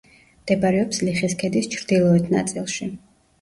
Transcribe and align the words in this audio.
მდებარეობს 0.45 1.01
ლიხის 1.09 1.35
ქედის 1.43 1.69
ჩრდილოეთ 1.75 2.33
ნაწილში. 2.37 2.91